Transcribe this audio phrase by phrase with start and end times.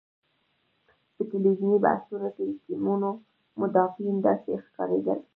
[1.15, 3.09] په ټلویزیوني بحثونو کې د ټیمونو
[3.61, 5.19] مدافعین داسې ښکارېدل.